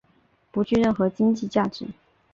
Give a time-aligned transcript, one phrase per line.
[0.49, 1.85] 不具任何经济价值。